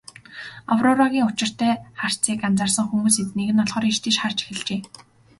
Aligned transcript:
Аврорагийн 0.71 1.27
учиртай 1.29 1.73
харцыг 1.99 2.39
анзаарсан 2.47 2.85
хүмүүс 2.87 3.15
эзнийг 3.23 3.49
нь 3.51 3.61
олохоор 3.63 3.85
ийш 3.89 3.99
тийш 4.01 4.17
харж 4.19 4.37
эхэлжээ. 4.41 4.81